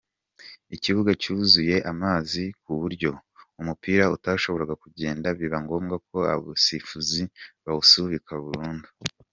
ikibuga 0.75 1.11
cyuzuye 1.21 1.75
amazi 1.91 2.43
ku 2.61 2.71
buryo 2.81 3.09
umupira 3.61 4.03
utashoboraga 4.15 4.75
kugenda 4.83 5.27
biba 5.39 5.57
ngombwa 5.65 5.95
ko 6.07 6.17
abasifuzi 6.33 7.21
bawusubika 7.65 8.33
burundu. 8.45 8.87